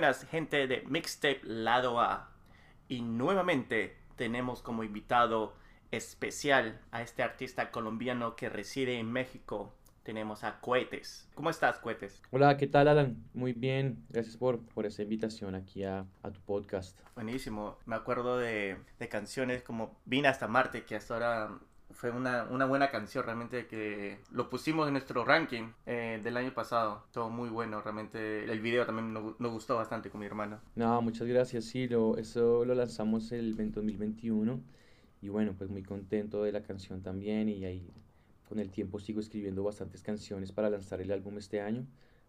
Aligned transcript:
buenas 0.00 0.24
gente 0.24 0.66
de 0.66 0.82
Mixtape 0.88 1.42
Lado 1.42 2.00
A. 2.00 2.30
Y 2.88 3.02
nuevamente 3.02 3.98
tenemos 4.16 4.62
como 4.62 4.82
invitado 4.82 5.52
especial 5.90 6.80
a 6.90 7.02
este 7.02 7.22
artista 7.22 7.70
colombiano 7.70 8.34
que 8.34 8.48
reside 8.48 8.98
en 8.98 9.12
México. 9.12 9.74
Tenemos 10.02 10.42
a 10.42 10.58
Cohetes. 10.60 11.28
¿Cómo 11.34 11.50
estás, 11.50 11.80
Cohetes? 11.80 12.22
Hola, 12.30 12.56
¿qué 12.56 12.66
tal, 12.66 12.88
Alan? 12.88 13.22
Muy 13.34 13.52
bien. 13.52 14.02
Gracias 14.08 14.38
por, 14.38 14.60
por 14.68 14.86
esa 14.86 15.02
invitación 15.02 15.54
aquí 15.54 15.84
a, 15.84 16.06
a 16.22 16.30
tu 16.30 16.40
podcast. 16.40 16.98
Buenísimo. 17.14 17.76
Me 17.84 17.94
acuerdo 17.94 18.38
de, 18.38 18.78
de 18.98 19.08
canciones 19.10 19.62
como 19.62 20.00
Vine 20.06 20.28
hasta 20.28 20.48
Marte, 20.48 20.86
que 20.86 20.96
hasta 20.96 21.12
ahora 21.12 21.58
fue 22.00 22.10
una, 22.10 22.44
una, 22.44 22.64
buena 22.64 22.90
canción, 22.90 23.24
realmente 23.24 23.66
que 23.66 24.20
lo 24.32 24.48
pusimos 24.48 24.86
en 24.86 24.94
nuestro 24.94 25.22
ranking 25.22 25.64
eh, 25.84 26.18
del 26.24 26.34
año 26.38 26.54
pasado. 26.54 27.04
Todo 27.12 27.28
muy 27.28 27.50
bueno, 27.50 27.82
realmente 27.82 28.50
el 28.50 28.58
video 28.60 28.86
también 28.86 29.12
nos, 29.12 29.38
nos, 29.38 29.52
gustó 29.52 29.76
bastante 29.76 30.08
con 30.08 30.20
mi 30.20 30.26
hermano. 30.26 30.60
No, 30.76 31.02
muchas 31.02 31.28
gracias, 31.28 31.66
sí, 31.66 31.88
lo, 31.88 32.16
eso 32.16 32.64
lo 32.64 32.74
lanzamos 32.74 33.32
el 33.32 33.54
2021 33.54 34.60
y 35.20 35.28
bueno, 35.28 35.54
pues 35.58 35.68
muy 35.68 35.82
contento 35.82 36.42
de 36.42 36.52
la 36.52 36.62
canción 36.62 37.02
también 37.02 37.50
y 37.50 37.66
ahí 37.66 37.92
con 38.48 38.58
el 38.60 38.70
tiempo 38.70 38.98
sigo 38.98 39.20
escribiendo 39.20 39.62
bastantes 39.62 40.02
canciones 40.02 40.52
para 40.52 40.70
lanzar 40.70 41.02
el 41.02 41.12
álbum 41.12 41.36
este 41.36 41.60
año. 41.60 41.86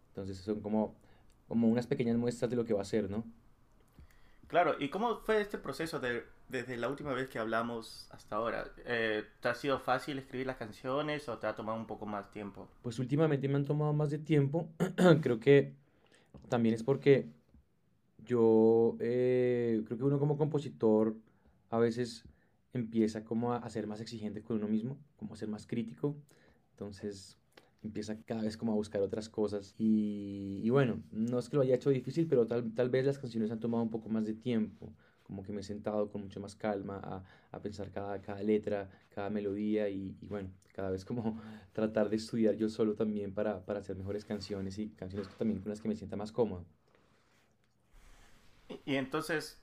Entonces 0.10 0.38
son 0.38 0.60
como, 0.60 0.98
como 1.48 1.70
unas 1.70 1.88
pequeñas 1.88 2.18
muestras 2.18 2.52
de 2.52 2.58
lo 2.58 2.66
que 2.66 2.74
va 2.74 2.82
a 2.82 2.86
ser, 2.86 3.10
¿no? 3.10 3.24
Claro, 4.48 4.76
¿y 4.78 4.90
cómo 4.90 5.22
fue 5.22 5.40
este 5.40 5.58
proceso 5.58 6.02
de, 6.02 6.26
desde 6.52 6.78
la 6.78 6.90
última 6.90 7.14
vez 7.14 7.30
que 7.30 7.40
hablamos 7.40 8.08
hasta 8.12 8.36
ahora? 8.36 8.66
Eh, 8.86 9.24
¿Te 9.40 9.48
ha 9.48 9.56
sido 9.56 9.80
fácil 9.80 10.20
escribir 10.20 10.48
las 10.48 10.58
canciones 10.58 11.28
o 11.30 11.38
te 11.38 11.48
ha 11.48 11.56
tomado 11.56 11.78
un 11.78 11.88
poco 11.88 12.06
más 12.06 12.30
tiempo? 12.30 12.68
Pues 12.82 13.00
últimamente 13.00 13.48
me 13.48 13.56
han 13.56 13.66
tomado 13.66 13.94
más 13.94 14.10
de 14.10 14.20
tiempo. 14.20 14.70
creo 15.22 15.40
que 15.40 15.74
también 16.50 16.76
es 16.76 16.84
porque 16.84 17.30
yo 18.26 18.98
eh, 19.00 19.82
creo 19.86 19.98
que 19.98 20.04
uno 20.04 20.20
como 20.20 20.38
compositor 20.38 21.16
a 21.70 21.80
veces 21.80 22.26
empieza 22.74 23.24
como 23.24 23.54
a 23.54 23.70
ser 23.70 23.88
más 23.88 24.02
exigente 24.02 24.42
con 24.42 24.58
uno 24.58 24.68
mismo, 24.68 24.98
como 25.18 25.34
a 25.34 25.38
ser 25.38 25.48
más 25.48 25.66
crítico. 25.66 26.16
Entonces 26.72 27.38
empieza 27.84 28.22
cada 28.24 28.44
vez 28.44 28.58
como 28.58 28.74
a 28.74 28.76
buscar 28.76 29.02
otras 29.02 29.30
cosas 29.30 29.74
y, 29.78 30.60
y, 30.64 30.70
bueno, 30.70 31.02
no 31.12 31.40
es 31.40 31.50
que 31.50 31.56
lo 31.56 31.64
haya 31.64 31.76
hecho 31.76 31.90
difícil, 31.90 32.28
pero 32.28 32.46
tal, 32.46 32.74
tal 32.74 32.90
vez 32.90 33.06
las 33.06 33.18
canciones 33.18 33.52
han 33.52 33.60
tomado 33.60 33.84
un 33.84 33.90
poco 33.90 34.10
más 34.10 34.26
de 34.26 34.34
tiempo, 34.34 34.94
como 35.32 35.44
que 35.44 35.54
me 35.54 35.62
he 35.62 35.64
sentado 35.64 36.10
con 36.12 36.24
mucha 36.24 36.42
más 36.42 36.58
calma 36.58 37.00
a, 37.02 37.24
a 37.56 37.62
pensar 37.62 37.90
cada, 37.90 38.22
cada 38.22 38.44
letra, 38.44 38.90
cada 39.16 39.30
melodía 39.30 39.88
y, 39.88 40.18
y, 40.22 40.28
bueno, 40.28 40.50
cada 40.74 40.90
vez 40.90 41.06
como 41.06 41.42
tratar 41.72 42.10
de 42.10 42.18
estudiar 42.18 42.56
yo 42.56 42.68
solo 42.68 42.96
también 42.96 43.34
para, 43.34 43.66
para 43.66 43.80
hacer 43.80 43.96
mejores 43.96 44.26
canciones 44.26 44.78
y 44.78 44.90
canciones 44.90 45.30
también 45.38 45.62
con 45.62 45.70
las 45.70 45.80
que 45.80 45.88
me 45.88 45.96
sienta 45.96 46.18
más 46.18 46.34
cómodo. 46.34 46.66
Y 48.84 48.96
entonces, 48.96 49.58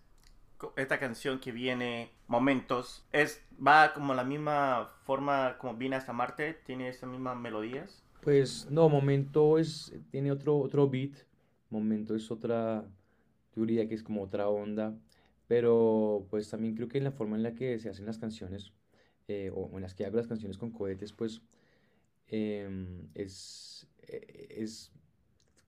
esta 0.77 0.99
canción 0.99 1.39
que 1.39 1.53
viene, 1.53 2.13
Momentos, 2.29 3.07
es 3.13 3.45
va 3.55 3.93
como 3.93 4.15
la 4.15 4.25
misma 4.25 4.95
forma 5.05 5.59
como 5.59 5.75
Vine 5.75 5.97
hasta 5.97 6.15
Marte, 6.15 6.55
tiene 6.65 6.89
esas 6.89 7.11
mismas 7.11 7.37
melodías. 7.37 8.03
Pues 8.23 8.71
no, 8.71 8.89
Momento 8.89 9.59
es, 9.59 9.93
tiene 10.11 10.33
otro, 10.33 10.57
otro 10.57 10.89
beat, 10.89 11.13
Momento 11.69 12.15
es 12.15 12.31
otra, 12.31 12.87
yo 13.55 13.67
diría 13.67 13.87
que 13.87 13.95
es 13.95 14.03
como 14.03 14.23
otra 14.23 14.49
onda, 14.49 14.95
pero 15.49 16.27
pues 16.31 16.49
también 16.49 16.77
creo 16.77 16.89
que 16.89 16.99
en 16.99 17.05
la 17.05 17.11
forma 17.11 17.37
en 17.37 17.43
la 17.43 17.55
que 17.55 17.79
se 17.81 17.89
hacen 17.89 18.07
las 18.07 18.19
canciones, 18.19 18.73
eh, 19.27 19.51
o 19.53 19.71
en 19.75 19.83
las 19.83 19.95
que 19.95 20.07
hago 20.07 20.17
las 20.17 20.29
canciones 20.29 20.59
con 20.59 20.71
cohetes, 20.71 21.13
pues 21.13 21.43
eh, 22.29 22.69
es, 23.15 23.89
es, 24.07 24.93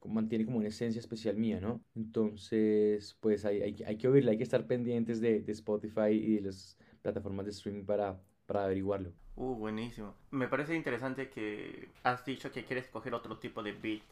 mantiene 0.04 0.44
como 0.44 0.58
una 0.58 0.68
esencia 0.68 1.00
especial 1.00 1.36
mía, 1.36 1.60
¿no? 1.60 1.80
Entonces, 1.96 3.16
pues 3.20 3.44
hay, 3.44 3.62
hay, 3.62 3.82
hay 3.86 3.96
que 3.96 4.08
oírla, 4.08 4.30
hay 4.30 4.36
que 4.36 4.44
estar 4.44 4.66
pendientes 4.66 5.20
de, 5.20 5.40
de 5.40 5.52
Spotify 5.52 6.10
y 6.12 6.36
de 6.36 6.42
las 6.42 6.76
plataformas 7.02 7.46
de 7.46 7.52
streaming 7.52 7.84
para, 7.84 8.20
para 8.46 8.64
averiguarlo. 8.64 9.12
Uh, 9.36 9.54
buenísimo. 9.54 10.14
Me 10.30 10.48
parece 10.48 10.74
interesante 10.74 11.30
que 11.30 11.88
has 12.02 12.24
dicho 12.26 12.52
que 12.52 12.64
quieres 12.64 12.88
coger 12.88 13.14
otro 13.14 13.38
tipo 13.38 13.62
de 13.62 13.72
beat. 13.72 14.02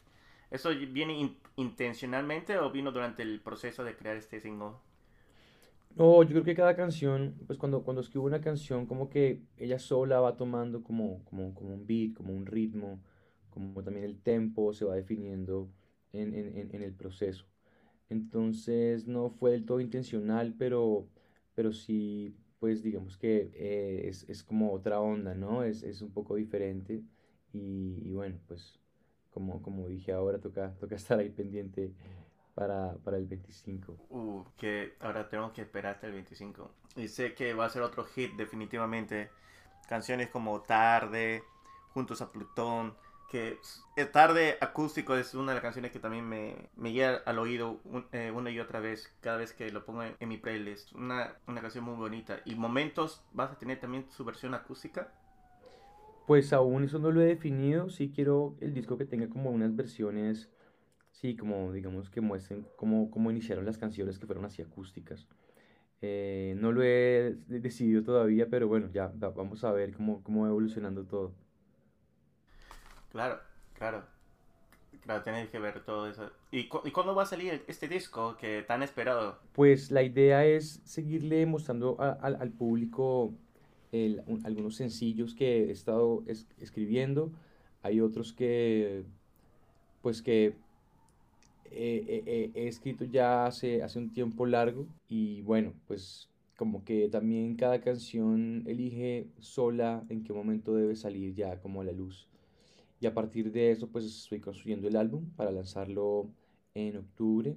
¿Eso 0.49 0.69
viene 0.69 1.13
in 1.13 1.37
intencionalmente 1.57 2.57
o 2.57 2.71
vino 2.71 2.91
durante 2.91 3.21
el 3.21 3.39
proceso 3.39 3.83
de 3.83 3.95
crear 3.95 4.17
este 4.17 4.39
single? 4.39 4.73
No, 5.95 6.23
yo 6.23 6.29
creo 6.29 6.43
que 6.43 6.55
cada 6.55 6.75
canción, 6.75 7.35
pues 7.45 7.59
cuando, 7.59 7.83
cuando 7.83 8.01
escribo 8.01 8.25
una 8.25 8.39
canción, 8.41 8.85
como 8.85 9.09
que 9.09 9.41
ella 9.57 9.79
sola 9.79 10.19
va 10.21 10.37
tomando 10.37 10.81
como, 10.83 11.23
como, 11.25 11.53
como 11.53 11.73
un 11.73 11.85
beat, 11.85 12.13
como 12.13 12.33
un 12.33 12.45
ritmo, 12.45 13.01
como 13.49 13.83
también 13.83 14.05
el 14.05 14.21
tempo 14.21 14.73
se 14.73 14.85
va 14.85 14.95
definiendo 14.95 15.69
en, 16.13 16.33
en, 16.33 16.73
en 16.73 16.83
el 16.83 16.93
proceso. 16.93 17.45
Entonces 18.09 19.07
no 19.07 19.29
fue 19.31 19.51
del 19.51 19.65
todo 19.65 19.79
intencional, 19.81 20.55
pero, 20.57 21.07
pero 21.55 21.71
sí 21.73 22.35
pues 22.59 22.83
digamos 22.83 23.17
que 23.17 23.51
eh, 23.55 24.07
es, 24.09 24.27
es, 24.29 24.43
como 24.43 24.73
otra 24.73 24.99
onda, 25.01 25.33
¿no? 25.35 25.63
Es, 25.63 25.83
es 25.83 26.01
un 26.01 26.11
poco 26.11 26.35
diferente 26.35 27.03
y, 27.53 28.01
y, 28.05 28.13
bueno, 28.13 28.37
pues 28.47 28.79
como, 29.31 29.61
como 29.61 29.87
dije 29.87 30.11
ahora, 30.11 30.39
toca, 30.39 30.75
toca 30.79 30.95
estar 30.97 31.19
ahí 31.19 31.29
pendiente 31.29 31.93
para, 32.59 32.93
para 33.05 33.15
el 33.15 33.25
25. 33.25 33.95
Uh, 34.09 34.43
que 34.57 34.97
ahora 34.99 35.29
tengo 35.29 35.53
que 35.53 35.61
esperar 35.61 35.95
hasta 35.95 36.07
el 36.07 36.13
25. 36.13 36.69
Y 36.97 37.07
sé 37.07 37.33
que 37.33 37.53
va 37.53 37.65
a 37.65 37.69
ser 37.69 37.81
otro 37.83 38.03
hit 38.03 38.33
definitivamente. 38.35 39.29
Canciones 39.87 40.29
como 40.29 40.61
Tarde, 40.61 41.41
Juntos 41.93 42.21
a 42.21 42.31
Plutón, 42.33 42.95
que 43.29 43.59
Tarde 44.11 44.57
Acústico 44.59 45.15
es 45.15 45.33
una 45.35 45.51
de 45.51 45.55
las 45.55 45.61
canciones 45.61 45.91
que 45.91 45.99
también 45.99 46.27
me, 46.27 46.69
me 46.75 46.91
llega 46.91 47.21
al 47.25 47.39
oído 47.39 47.79
un, 47.85 48.05
eh, 48.11 48.31
una 48.35 48.51
y 48.51 48.59
otra 48.59 48.81
vez 48.81 49.09
cada 49.21 49.37
vez 49.37 49.53
que 49.53 49.71
lo 49.71 49.85
pongo 49.85 50.03
en, 50.03 50.15
en 50.19 50.27
mi 50.27 50.37
playlist. 50.37 50.91
Una, 50.93 51.35
una, 51.47 51.61
canción 51.61 51.85
muy 51.85 51.95
bonita. 51.95 52.41
¿Y 52.43 52.55
Momentos 52.55 53.23
vas 53.31 53.53
a 53.53 53.57
tener 53.57 53.79
también 53.79 54.05
su 54.09 54.25
versión 54.25 54.53
acústica? 54.53 55.13
Pues 56.27 56.51
aún 56.51 56.83
eso 56.83 56.99
no 56.99 57.09
lo 57.09 57.21
he 57.21 57.25
definido. 57.25 57.89
Sí 57.89 58.11
quiero 58.13 58.57
el 58.59 58.73
disco 58.73 58.97
que 58.97 59.05
tenga 59.05 59.29
como 59.29 59.49
unas 59.49 59.75
versiones, 59.75 60.49
sí, 61.11 61.35
como 61.35 61.71
digamos 61.71 62.09
que 62.09 62.21
muestren 62.21 62.65
cómo, 62.75 63.09
cómo 63.11 63.31
iniciaron 63.31 63.65
las 63.65 63.77
canciones 63.77 64.19
que 64.19 64.25
fueron 64.25 64.45
así 64.45 64.61
acústicas. 64.61 65.27
Eh, 66.01 66.55
no 66.57 66.71
lo 66.71 66.81
he 66.81 67.35
decidido 67.47 68.03
todavía, 68.03 68.47
pero 68.49 68.67
bueno, 68.67 68.89
ya 68.93 69.11
vamos 69.15 69.63
a 69.63 69.71
ver 69.71 69.93
cómo, 69.93 70.23
cómo 70.23 70.43
va 70.43 70.47
evolucionando 70.47 71.03
todo. 71.03 71.33
Claro, 73.11 73.39
claro. 73.73 74.03
Claro, 75.01 75.23
tenéis 75.23 75.49
que 75.49 75.59
ver 75.59 75.83
todo 75.83 76.07
eso. 76.07 76.29
¿Y, 76.51 76.67
cu 76.67 76.81
¿Y, 76.85 76.91
cuándo 76.91 77.15
va 77.15 77.23
a 77.23 77.25
salir 77.25 77.63
este 77.67 77.87
disco 77.87 78.37
que 78.37 78.63
tan 78.63 78.83
esperado? 78.83 79.39
Pues 79.53 79.91
la 79.91 80.03
idea 80.03 80.45
es 80.45 80.81
seguirle 80.83 81.45
mostrando 81.45 81.95
a, 81.99 82.09
a, 82.09 82.27
al 82.27 82.51
público 82.51 83.33
el, 83.91 84.21
un, 84.27 84.45
algunos 84.45 84.75
sencillos 84.75 85.33
que 85.33 85.65
he 85.65 85.71
estado 85.71 86.23
es, 86.27 86.47
escribiendo. 86.59 87.31
Hay 87.81 88.01
otros 88.01 88.33
que, 88.33 89.03
pues 90.01 90.21
que 90.21 90.55
he, 91.71 92.23
he, 92.25 92.51
he, 92.53 92.67
escrito 92.67 93.05
ya 93.05 93.45
hace, 93.45 93.83
hace 93.83 93.99
un 93.99 94.11
tiempo 94.11 94.45
largo. 94.45 94.87
Y 95.07 95.41
bueno, 95.41 95.73
pues 95.87 96.29
como 96.57 96.83
que 96.83 97.07
también 97.09 97.55
cada 97.55 97.79
canción 97.81 98.63
elige 98.67 99.27
sola 99.39 100.05
en 100.09 100.23
qué 100.23 100.33
momento 100.33 100.75
debe 100.75 100.95
salir 100.95 101.33
ya 101.33 101.59
como 101.61 101.81
a 101.81 101.85
la 101.85 101.93
luz. 101.93 102.27
Y 102.99 103.07
a 103.07 103.13
partir 103.13 103.51
de 103.51 103.71
eso, 103.71 103.87
pues 103.87 104.05
estoy 104.05 104.39
construyendo 104.39 104.87
el 104.87 104.97
álbum 104.97 105.29
para 105.35 105.51
lanzarlo 105.51 106.29
en 106.73 106.97
octubre, 106.97 107.55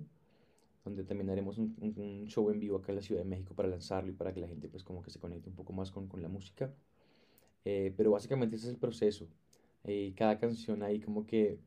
donde 0.85 1.05
también 1.05 1.31
haremos 1.31 1.59
un, 1.59 2.27
show 2.29 2.51
en 2.51 2.61
vivo 2.61 2.77
acá 2.77 2.93
en 2.93 2.97
la 2.97 3.03
Ciudad 3.03 3.23
de 3.23 3.29
México 3.29 3.55
para 3.55 3.69
lanzarlo 3.69 4.11
y 4.13 4.15
para 4.15 4.33
que 4.33 4.41
la 4.41 4.49
gente 4.49 4.69
pues 4.69 4.85
como 4.85 5.03
que 5.03 5.11
se 5.11 5.19
conecte 5.19 5.49
un 5.49 5.57
poco 5.57 5.73
más 5.73 5.91
con, 5.91 6.09
con 6.09 6.23
la 6.23 6.29
música. 6.29 6.73
Eh, 7.65 7.93
pero 7.97 8.13
básicamente 8.13 8.57
ese 8.57 8.67
es 8.67 8.73
el 8.75 8.79
proceso. 8.79 9.29
Eh, 9.85 10.13
cada 10.17 10.39
canción 10.39 10.83
ahí 10.83 11.01
como 11.01 11.27
que 11.27 11.59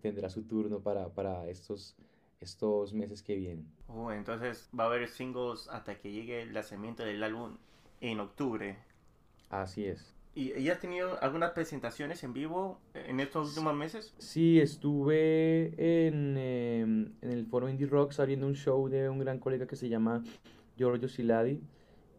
tendrá 0.00 0.28
su 0.28 0.42
turno 0.42 0.80
para, 0.80 1.08
para 1.08 1.48
estos, 1.48 1.96
estos 2.40 2.92
meses 2.92 3.22
que 3.22 3.36
vienen. 3.36 3.66
Oh, 3.88 4.12
entonces 4.12 4.68
va 4.78 4.84
a 4.84 4.86
haber 4.88 5.08
singles 5.08 5.68
hasta 5.68 5.98
que 5.98 6.12
llegue 6.12 6.42
el 6.42 6.54
lanzamiento 6.54 7.04
del 7.04 7.22
álbum 7.22 7.56
en 8.00 8.20
octubre. 8.20 8.76
Así 9.50 9.84
es. 9.86 10.12
¿Y, 10.34 10.52
¿Y 10.58 10.68
has 10.68 10.80
tenido 10.80 11.16
algunas 11.22 11.52
presentaciones 11.52 12.24
en 12.24 12.32
vivo 12.32 12.80
en 12.92 13.20
estos 13.20 13.50
últimos 13.50 13.74
meses? 13.74 14.12
Sí, 14.18 14.58
estuve 14.58 15.74
en, 15.78 16.34
eh, 16.36 16.80
en 16.80 17.30
el 17.30 17.46
foro 17.46 17.68
Indie 17.68 17.86
Rocks 17.86 18.18
abriendo 18.18 18.46
un 18.46 18.54
show 18.54 18.88
de 18.88 19.08
un 19.08 19.20
gran 19.20 19.38
colega 19.38 19.66
que 19.66 19.76
se 19.76 19.88
llama 19.88 20.24
Giorgio 20.76 21.08
Siladi 21.08 21.60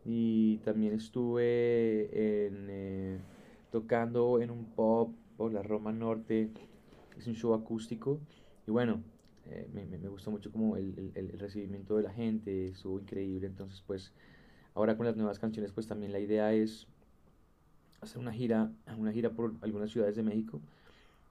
y 0.06 0.57
también 0.60 0.94
estuve 0.94 2.45
en, 2.48 2.68
eh, 2.69 3.19
tocando 3.72 4.39
en 4.39 4.51
un 4.51 4.66
pub 4.66 5.13
por 5.36 5.51
la 5.51 5.62
Roma 5.63 5.92
Norte, 5.92 6.51
es 7.17 7.27
un 7.27 7.35
show 7.35 7.53
acústico 7.53 8.19
y 8.67 8.71
bueno, 8.71 9.01
eh, 9.45 9.67
me, 9.73 9.85
me, 9.85 10.07
gustó 10.07 10.31
mucho 10.31 10.51
como 10.51 10.75
el, 10.75 11.12
el, 11.15 11.29
el 11.29 11.39
recibimiento 11.39 11.97
de 11.97 12.03
la 12.03 12.12
gente, 12.12 12.69
estuvo 12.69 13.00
increíble, 13.00 13.47
entonces 13.47 13.83
pues 13.85 14.12
ahora 14.73 14.97
con 14.97 15.06
las 15.06 15.15
nuevas 15.15 15.39
canciones 15.39 15.71
pues 15.71 15.88
también 15.88 16.12
la 16.12 16.19
idea 16.19 16.53
es 16.53 16.88
hacer 18.01 18.19
una 18.19 18.33
gira, 18.33 18.71
una 18.97 19.12
gira 19.12 19.29
por 19.31 19.53
algunas 19.62 19.91
ciudades 19.91 20.15
de 20.15 20.23
México, 20.23 20.62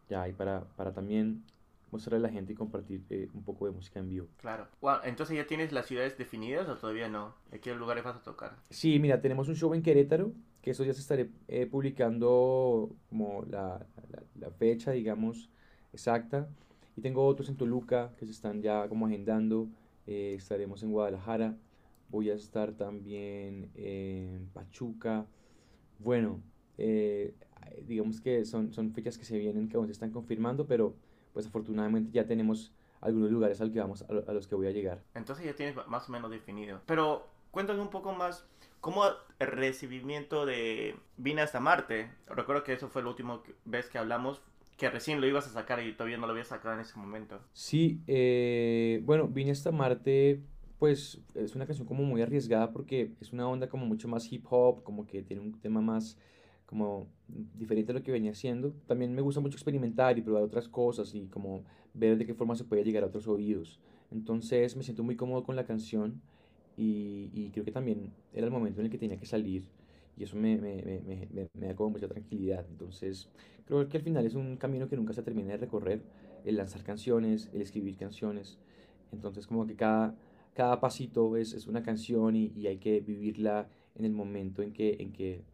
ya 0.09 0.29
y 0.29 0.33
para, 0.33 0.65
para 0.77 0.93
también 0.93 1.43
mostrar 1.91 2.17
a 2.17 2.23
la 2.23 2.29
gente 2.29 2.53
y 2.53 2.57
compartir 2.57 3.03
eh, 3.11 3.29
un 3.35 3.45
poco 3.45 3.67
de 3.67 3.73
música 3.73 4.01
en 4.01 4.09
vivo. 4.09 4.27
Claro. 4.39 4.67
Wow, 4.81 4.97
entonces 5.05 5.37
ya 5.37 5.47
tienes 5.47 5.73
las 5.73 5.87
ciudades 5.87 6.19
definidas 6.19 6.69
o 6.69 6.77
todavía 6.77 7.09
no? 7.09 7.35
¿En 7.53 7.61
qué 7.61 7.73
lugares 7.75 8.03
vas 8.03 8.17
a 8.17 8.23
tocar? 8.23 8.57
Sí, 8.71 8.99
mira, 8.99 9.21
tenemos 9.21 9.49
un 9.49 9.55
show 9.55 9.73
en 9.75 9.83
Querétaro, 9.83 10.33
que 10.61 10.73
eso 10.73 10.85
ya 10.85 10.93
se 10.93 11.01
estaré 11.01 11.31
eh, 11.47 11.67
publicando 11.67 12.91
como 13.09 13.45
la, 13.49 13.87
la, 14.11 14.23
la 14.41 14.51
fecha, 14.51 14.91
digamos, 14.91 15.51
exacta. 15.95 16.49
Y 16.97 17.01
tengo 17.01 17.27
otros 17.27 17.49
en 17.49 17.57
Toluca 17.57 18.13
que 18.19 18.27
se 18.27 18.33
están 18.33 18.61
ya 18.61 18.89
como 18.89 19.07
agendando. 19.07 19.69
Eh, 20.07 20.35
estaremos 20.37 20.83
en 20.83 20.93
Guadalajara. 20.93 21.57
Voy 22.11 22.31
a 22.31 22.35
estar 22.35 22.73
también 22.73 23.71
en 23.75 24.49
Pachuca. 24.53 25.27
Bueno, 25.99 26.41
eh, 26.77 27.35
digamos 27.87 28.21
que 28.21 28.45
son, 28.45 28.73
son 28.73 28.93
fechas 28.93 29.19
que 29.19 29.25
se 29.25 29.39
vienen, 29.39 29.69
que 29.69 29.77
aún 29.77 29.87
se 29.87 29.93
están 29.93 30.11
confirmando, 30.11 30.67
pero 30.67 30.95
pues 31.33 31.47
afortunadamente 31.47 32.11
ya 32.13 32.27
tenemos 32.27 32.73
algunos 33.01 33.31
lugares 33.31 33.61
al 33.61 33.73
que 33.73 33.81
vamos, 33.81 34.03
a, 34.03 34.33
los 34.33 34.47
que 34.47 34.55
voy 34.55 34.67
a 34.67 34.71
llegar. 34.71 35.03
Entonces 35.15 35.45
ya 35.45 35.55
tienes 35.55 35.77
más 35.87 36.09
o 36.09 36.13
menos 36.13 36.31
definido. 36.31 36.81
Pero 36.87 37.27
cuéntame 37.51 37.81
un 37.81 37.91
poco 37.91 38.13
más, 38.13 38.47
¿cómo 38.81 39.05
el 39.39 39.47
recibimiento 39.47 40.47
de 40.47 40.97
Vine 41.17 41.43
hasta 41.43 41.61
Marte? 41.61 42.11
Recuerdo 42.27 42.65
que 42.65 42.73
eso 42.73 42.89
fue 42.89 43.03
la 43.03 43.11
última 43.11 43.43
vez 43.65 43.89
que 43.91 43.99
hablamos, 43.99 44.41
que 44.77 44.91
recién 44.91 45.21
lo 45.21 45.27
ibas 45.27 45.47
a 45.47 45.51
sacar 45.51 45.83
y 45.83 45.93
todavía 45.93 46.17
no 46.17 46.27
lo 46.27 46.33
habías 46.33 46.49
sacado 46.49 46.75
en 46.75 46.81
ese 46.81 46.99
momento. 46.99 47.41
Sí, 47.53 48.01
eh, 48.07 49.01
bueno, 49.05 49.29
Vine 49.29 49.53
hasta 49.53 49.71
Marte, 49.71 50.41
pues 50.79 51.21
es 51.35 51.55
una 51.55 51.67
canción 51.67 51.87
como 51.87 52.03
muy 52.03 52.23
arriesgada 52.23 52.73
porque 52.73 53.13
es 53.21 53.33
una 53.33 53.49
onda 53.49 53.69
como 53.69 53.87
mucho 53.87 54.09
más 54.09 54.31
hip 54.33 54.45
hop, 54.51 54.83
como 54.83 55.07
que 55.07 55.23
tiene 55.23 55.43
un 55.43 55.59
tema 55.61 55.81
más 55.81 56.19
como 56.67 57.07
diferente 57.55 57.93
a 57.93 57.95
lo 57.95 58.03
que 58.03 58.11
venía 58.11 58.33
haciendo. 58.33 58.75
También 58.87 59.15
me 59.15 59.23
gusta 59.23 59.41
mucho 59.41 59.57
experimentar 59.57 60.19
y 60.19 60.23
probar 60.23 60.43
otras 60.43 60.69
cosas 60.69 61.15
y 61.15 61.27
como 61.29 61.65
ver 61.93 62.19
de 62.19 62.27
qué 62.27 62.35
forma 62.35 62.57
se 62.57 62.65
puede 62.65 62.83
llegar 62.83 63.05
a 63.05 63.07
otros 63.07 63.29
oídos. 63.29 63.81
Entonces 64.11 64.77
me 64.77 64.83
siento 64.83 65.05
muy 65.05 65.15
cómodo 65.15 65.45
con 65.45 65.55
la 65.55 65.65
canción 65.65 66.21
y, 66.77 67.31
y 67.33 67.51
creo 67.53 67.65
que 67.65 67.71
también 67.71 68.13
era 68.33 68.47
el 68.47 68.53
momento 68.53 68.81
en 68.81 68.87
el 68.87 68.91
que 68.91 68.99
tenía 68.99 69.19
que 69.19 69.27
salir 69.27 69.69
y 70.17 70.25
eso 70.25 70.37
me, 70.37 70.57
me, 70.57 70.83
me, 70.83 71.01
me, 71.01 71.49
me 71.53 71.67
da 71.67 71.75
como 71.75 71.91
mucha 71.91 72.09
tranquilidad. 72.09 72.65
Entonces 72.69 73.31
creo 73.65 73.89
que 73.89 73.97
al 73.97 74.03
final 74.03 74.27
es 74.27 74.35
un 74.35 74.57
camino 74.57 74.89
que 74.89 74.97
nunca 74.97 75.13
se 75.13 75.23
termina 75.23 75.53
de 75.53 75.59
recorrer, 75.59 76.03
el 76.45 76.57
lanzar 76.57 76.83
canciones, 76.83 77.51
el 77.53 77.63
escribir 77.63 77.97
canciones. 77.97 78.59
Entonces 79.13 79.47
como 79.47 79.67
que 79.67 79.77
cada, 79.77 80.15
cada 80.55 80.81
pasito 80.81 81.37
es, 81.37 81.53
es 81.53 81.67
una 81.67 81.83
canción 81.83 82.37
y, 82.37 82.53
y 82.57 82.67
hay 82.67 82.79
que 82.79 83.01
vivirla 83.01 83.69
en 83.95 84.05
el 84.05 84.13
momento 84.13 84.63
en 84.63 84.73
que, 84.73 84.97
en 85.01 85.13
que 85.13 85.45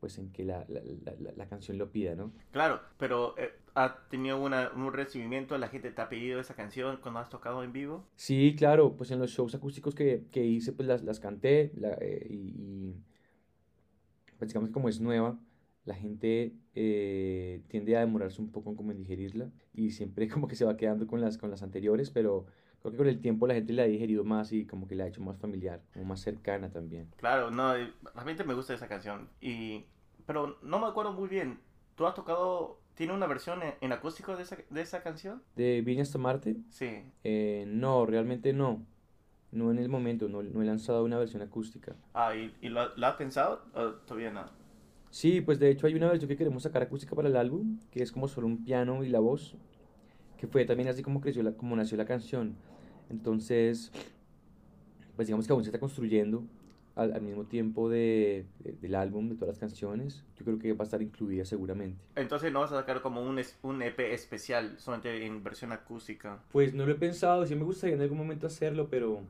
pues 0.00 0.16
en 0.18 0.32
que 0.32 0.44
la, 0.44 0.64
la, 0.68 0.80
la, 1.04 1.32
la, 1.36 1.46
canción 1.46 1.76
lo 1.76 1.92
pida, 1.92 2.14
¿no? 2.14 2.32
Claro, 2.52 2.80
pero 2.96 3.36
eh, 3.36 3.50
¿ha 3.74 4.08
tenido 4.08 4.42
una, 4.42 4.70
un 4.74 4.90
recibimiento? 4.92 5.56
¿La 5.58 5.68
gente 5.68 5.90
te 5.90 6.00
ha 6.00 6.08
pedido 6.08 6.40
esa 6.40 6.54
canción 6.54 6.98
cuando 7.02 7.20
has 7.20 7.28
tocado 7.28 7.62
en 7.62 7.72
vivo? 7.72 8.06
Sí, 8.16 8.56
claro, 8.56 8.96
pues 8.96 9.10
en 9.10 9.18
los 9.18 9.30
shows 9.30 9.54
acústicos 9.54 9.94
que, 9.94 10.24
que 10.32 10.42
hice, 10.42 10.72
pues 10.72 10.88
las, 10.88 11.04
las 11.04 11.20
canté 11.20 11.72
la, 11.76 11.90
eh, 12.00 12.26
y, 12.30 12.34
y, 12.34 13.04
pues 14.40 14.48
digamos 14.48 14.70
como 14.70 14.88
es 14.88 15.00
nueva, 15.00 15.38
la 15.84 15.94
gente 15.94 16.54
eh, 16.74 17.62
tiende 17.68 17.96
a 17.96 18.00
demorarse 18.00 18.40
un 18.40 18.50
poco 18.50 18.70
en 18.70 18.76
como 18.76 18.90
en 18.90 18.96
digerirla 18.96 19.50
y 19.74 19.90
siempre 19.90 20.28
como 20.28 20.48
que 20.48 20.56
se 20.56 20.64
va 20.64 20.76
quedando 20.76 21.06
con 21.06 21.20
las, 21.20 21.38
con 21.38 21.50
las 21.50 21.62
anteriores, 21.62 22.10
pero 22.10 22.46
creo 22.80 22.92
que 22.92 22.98
con 22.98 23.06
el 23.06 23.20
tiempo 23.20 23.46
la 23.46 23.54
gente 23.54 23.74
la 23.74 23.82
ha 23.82 23.86
digerido 23.86 24.24
más 24.24 24.52
y 24.52 24.66
como 24.66 24.88
que 24.88 24.94
la 24.94 25.04
ha 25.04 25.08
hecho 25.08 25.20
más 25.20 25.38
familiar, 25.38 25.82
como 25.92 26.06
más 26.06 26.20
cercana 26.20 26.70
también. 26.70 27.10
Claro, 27.16 27.50
no, 27.50 27.74
realmente 28.14 28.44
me 28.44 28.54
gusta 28.54 28.72
esa 28.74 28.88
canción. 28.88 29.28
Y, 29.40 29.84
pero 30.26 30.58
no 30.62 30.78
me 30.78 30.86
acuerdo 30.86 31.12
muy 31.12 31.28
bien. 31.28 31.60
¿Tú 31.96 32.06
has 32.06 32.14
tocado, 32.14 32.80
tiene 32.94 33.12
una 33.12 33.26
versión 33.26 33.62
en, 33.62 33.74
en 33.82 33.92
acústico 33.92 34.34
de 34.34 34.44
esa, 34.44 34.56
de 34.70 34.80
esa 34.80 35.02
canción? 35.02 35.42
¿De 35.54 35.82
Vine 35.82 36.00
hasta 36.00 36.16
Marte? 36.16 36.56
Sí. 36.70 37.04
Eh, 37.22 37.64
no, 37.68 38.06
realmente 38.06 38.54
no. 38.54 38.86
No 39.52 39.70
en 39.70 39.78
el 39.78 39.88
momento, 39.88 40.28
no, 40.28 40.42
no 40.42 40.62
he 40.62 40.64
lanzado 40.64 41.04
una 41.04 41.18
versión 41.18 41.42
acústica. 41.42 41.96
Ah, 42.14 42.34
¿y, 42.36 42.54
y 42.62 42.68
lo, 42.68 42.94
lo 42.96 43.06
has 43.06 43.16
pensado? 43.16 43.62
¿O 43.74 43.90
todavía 44.06 44.30
no? 44.30 44.44
Sí, 45.10 45.40
pues 45.40 45.58
de 45.58 45.70
hecho 45.70 45.86
hay 45.88 45.94
una 45.94 46.08
versión 46.08 46.28
que 46.28 46.36
queremos 46.36 46.62
sacar 46.62 46.82
acústica 46.82 47.16
para 47.16 47.28
el 47.28 47.36
álbum, 47.36 47.80
que 47.90 48.02
es 48.02 48.12
como 48.12 48.28
solo 48.28 48.46
un 48.46 48.62
piano 48.62 49.02
y 49.02 49.08
la 49.08 49.18
voz, 49.18 49.56
que 50.38 50.46
fue 50.46 50.64
también 50.64 50.88
así 50.88 51.02
como 51.02 51.20
creció 51.20 51.42
la, 51.42 51.52
como 51.52 51.74
nació 51.74 51.96
la 51.96 52.04
canción. 52.04 52.54
Entonces, 53.10 53.90
pues 55.16 55.26
digamos 55.26 55.46
que 55.46 55.52
aún 55.52 55.64
se 55.64 55.70
está 55.70 55.80
construyendo 55.80 56.44
al, 56.94 57.12
al 57.12 57.22
mismo 57.22 57.44
tiempo 57.44 57.88
de, 57.88 58.46
de, 58.60 58.72
del 58.72 58.94
álbum, 58.94 59.28
de 59.28 59.34
todas 59.34 59.48
las 59.48 59.58
canciones. 59.58 60.24
Yo 60.36 60.44
creo 60.44 60.58
que 60.60 60.72
va 60.74 60.82
a 60.82 60.84
estar 60.84 61.02
incluida 61.02 61.44
seguramente. 61.44 62.00
Entonces 62.14 62.52
no 62.52 62.60
vas 62.60 62.70
a 62.72 62.76
sacar 62.76 63.02
como 63.02 63.20
un, 63.20 63.40
un 63.62 63.82
EP 63.82 63.98
especial, 64.12 64.78
solamente 64.78 65.26
en 65.26 65.42
versión 65.42 65.72
acústica. 65.72 66.38
Pues 66.52 66.72
no 66.72 66.86
lo 66.86 66.92
he 66.92 66.96
pensado, 66.96 67.44
sí 67.46 67.56
me 67.56 67.64
gustaría 67.64 67.96
en 67.96 68.02
algún 68.02 68.18
momento 68.18 68.46
hacerlo, 68.46 68.88
pero, 68.88 69.22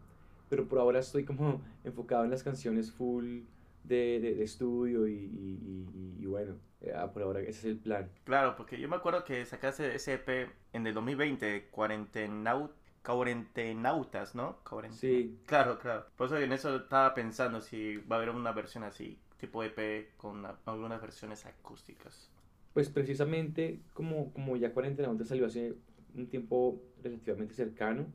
pero 0.50 0.68
por 0.68 0.78
ahora 0.78 0.98
estoy 0.98 1.24
como 1.24 1.62
enfocado 1.84 2.24
en 2.24 2.30
las 2.30 2.42
canciones 2.42 2.92
full 2.92 3.44
de, 3.84 4.20
de, 4.20 4.34
de 4.34 4.44
estudio 4.44 5.08
y, 5.08 5.14
y, 5.14 5.88
y, 5.94 6.22
y 6.22 6.26
bueno, 6.26 6.56
Ah, 6.94 7.12
por 7.12 7.22
ahora 7.22 7.40
ese 7.40 7.50
es 7.50 7.64
el 7.64 7.76
plan. 7.76 8.10
Claro, 8.24 8.56
porque 8.56 8.80
yo 8.80 8.88
me 8.88 8.96
acuerdo 8.96 9.24
que 9.24 9.44
sacaste 9.44 9.94
ese 9.94 10.14
EP 10.14 10.48
en 10.72 10.86
el 10.86 10.94
2020, 10.94 11.68
Cuarentenaut, 11.70 12.72
Cuarentenautas, 13.04 14.34
¿no? 14.34 14.58
Cuarenten... 14.68 14.98
Sí. 14.98 15.38
Claro, 15.46 15.78
claro. 15.78 16.06
Por 16.16 16.26
eso 16.26 16.38
en 16.38 16.52
eso 16.52 16.76
estaba 16.76 17.12
pensando 17.12 17.60
si 17.60 17.98
va 17.98 18.16
a 18.16 18.18
haber 18.18 18.30
una 18.30 18.52
versión 18.52 18.84
así, 18.84 19.18
tipo 19.38 19.62
EP, 19.62 20.16
con 20.16 20.46
algunas 20.64 21.02
versiones 21.02 21.44
acústicas. 21.44 22.30
Pues 22.72 22.88
precisamente 22.88 23.80
como, 23.92 24.32
como 24.32 24.56
ya 24.56 24.72
Cuarentenautas 24.72 25.28
salió 25.28 25.46
hace 25.46 25.74
un 26.14 26.28
tiempo 26.28 26.80
relativamente 27.02 27.54
cercano, 27.54 28.06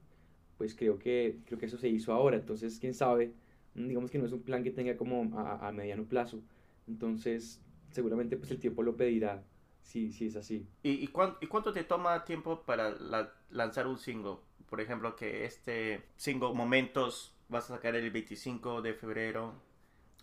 pues 0.57 0.75
creo 0.75 0.98
que, 1.00 1.40
creo 1.46 1.60
que 1.60 1.66
eso 1.66 1.78
se 1.78 1.90
hizo 1.90 2.13
ahora. 2.13 2.38
Entonces, 2.38 2.80
quién 2.80 2.94
sabe, 2.94 3.34
digamos 3.74 4.12
que 4.12 4.18
no 4.18 4.25
es 4.25 4.31
un 4.31 4.42
plan 4.42 4.63
que 4.63 4.72
tenga 4.72 4.96
como 4.98 5.38
a, 5.38 5.68
a 5.68 5.72
mediano 5.72 6.06
plazo. 6.06 6.42
Entonces, 6.88 7.62
seguramente 7.92 8.38
pues 8.38 8.52
el 8.52 8.60
tiempo 8.60 8.84
lo 8.84 8.96
pedirá 8.96 9.44
si, 9.81 10.12
si 10.12 10.28
es 10.28 10.36
así. 10.36 10.68
¿Y, 10.84 10.92
y, 10.92 11.07
cuánto, 11.07 11.38
¿Y, 11.42 11.48
cuánto 11.48 11.72
te 11.72 11.84
toma 11.84 12.25
tiempo 12.25 12.63
para 12.63 12.92
la, 12.92 13.34
lanzar 13.50 13.88
un 13.88 13.98
single? 13.98 14.38
Por 14.69 14.81
ejemplo, 14.81 15.16
que 15.16 15.46
este 15.46 16.04
single 16.18 16.54
Momentos 16.54 17.34
vas 17.48 17.69
a 17.69 17.75
sacar 17.75 17.96
el 17.96 18.10
25 18.12 18.81
de 18.81 18.94
febrero. 18.94 19.53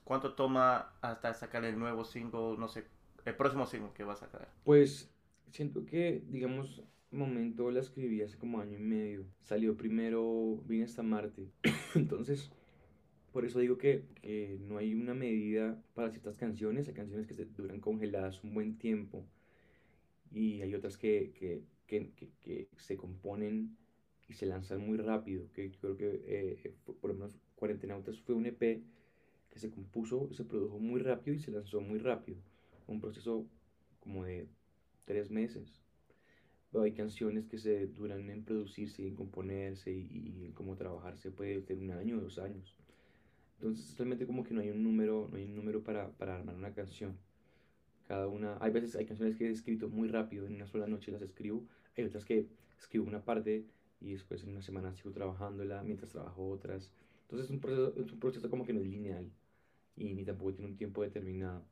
¿Cuánto 0.04 0.34
toma 0.34 0.92
hasta 1.00 1.32
sacar 1.32 1.64
el 1.64 1.78
nuevo 1.78 2.04
single, 2.04 2.56
no 2.58 2.68
sé, 2.68 2.84
el 3.24 3.36
próximo 3.36 3.66
single 3.66 3.92
que 3.94 4.02
vas 4.02 4.22
a 4.22 4.26
sacar? 4.26 4.48
Pues 4.64 5.08
siento 5.50 5.84
que, 5.86 6.24
digamos, 6.26 6.82
Momento 7.12 7.70
la 7.70 7.80
escribí 7.80 8.22
hace 8.22 8.38
como 8.38 8.60
año 8.60 8.78
y 8.78 8.82
medio. 8.82 9.26
Salió 9.42 9.76
primero 9.76 10.62
Vine 10.66 10.84
hasta 10.84 11.02
Marte. 11.02 11.50
Entonces 11.94 12.50
por 13.32 13.46
eso 13.46 13.60
digo 13.60 13.78
que, 13.78 14.04
que, 14.20 14.58
no 14.60 14.76
hay 14.76 14.94
una 14.94 15.14
medida 15.14 15.82
para 15.94 16.10
ciertas 16.10 16.36
canciones. 16.36 16.86
Hay 16.88 16.94
canciones 16.94 17.26
que 17.26 17.34
se 17.34 17.46
duran 17.46 17.80
congeladas 17.80 18.44
un 18.44 18.52
buen 18.52 18.76
tiempo 18.76 19.24
y 20.30 20.60
hay 20.60 20.74
otras 20.74 20.98
que, 20.98 21.32
que, 21.34 21.62
que, 21.86 22.68
se 22.76 22.96
componen 22.96 23.76
y 24.28 24.34
se 24.34 24.44
lanzan 24.44 24.86
muy 24.86 24.98
rápido. 24.98 25.50
Que 25.54 25.70
creo 25.72 25.96
que 25.96 26.22
eh, 26.26 26.74
por 26.84 27.10
lo 27.10 27.14
menos 27.14 27.38
Cuarentenautas 27.56 28.20
fue 28.20 28.34
un 28.34 28.46
EP 28.46 28.82
que 29.48 29.58
se 29.58 29.70
compuso, 29.70 30.28
se 30.32 30.44
produjo 30.44 30.78
muy 30.78 31.00
rápido 31.00 31.34
y 31.34 31.38
se 31.38 31.50
lanzó 31.50 31.80
muy 31.80 31.98
rápido. 31.98 32.38
Un 32.86 33.00
proceso 33.00 33.46
como 34.00 34.24
de 34.24 34.46
tres 35.06 35.30
meses. 35.30 35.80
Hay 36.74 36.92
canciones 36.92 37.46
que 37.46 37.58
se 37.58 37.86
duran 37.86 38.30
en 38.30 38.44
producirse 38.44 39.02
y 39.02 39.08
en 39.08 39.14
componerse 39.14 39.92
y, 39.92 40.34
y 40.40 40.46
en 40.46 40.52
cómo 40.52 40.74
trabajarse 40.76 41.30
puede 41.30 41.60
tener 41.60 41.84
un 41.84 41.90
año 41.90 42.18
o 42.18 42.20
dos 42.22 42.38
años. 42.38 42.74
Entonces 43.62 43.96
realmente 43.96 44.26
como 44.26 44.42
que 44.42 44.54
no 44.54 44.60
hay 44.60 44.70
un 44.70 44.82
número, 44.82 45.28
no 45.30 45.36
hay 45.36 45.44
un 45.44 45.54
número 45.54 45.84
para, 45.84 46.10
para 46.12 46.34
armar 46.34 46.56
una 46.56 46.72
canción. 46.72 47.16
Cada 48.08 48.26
una, 48.26 48.58
hay 48.60 48.72
veces 48.72 48.96
hay 48.96 49.06
canciones 49.06 49.36
que 49.36 49.46
he 49.46 49.50
escrito 49.50 49.88
muy 49.88 50.08
rápido, 50.08 50.46
en 50.46 50.56
una 50.56 50.66
sola 50.66 50.88
noche 50.88 51.12
las 51.12 51.22
escribo, 51.22 51.64
hay 51.96 52.04
otras 52.04 52.24
que 52.24 52.48
escribo 52.76 53.06
una 53.06 53.24
parte 53.24 53.64
y 54.00 54.12
después 54.12 54.42
en 54.42 54.50
una 54.50 54.62
semana 54.62 54.92
sigo 54.94 55.12
trabajándola 55.12 55.82
mientras 55.84 56.10
trabajo 56.10 56.48
otras. 56.48 56.90
Entonces 57.22 57.46
es 57.46 57.50
un 57.52 57.60
proceso, 57.60 57.94
es 57.96 58.12
un 58.12 58.18
proceso 58.18 58.50
como 58.50 58.66
que 58.66 58.72
no 58.72 58.80
es 58.80 58.86
lineal 58.86 59.30
y 59.96 60.12
ni 60.14 60.24
tampoco 60.24 60.54
tiene 60.54 60.70
un 60.70 60.76
tiempo 60.76 61.02
determinado. 61.02 61.64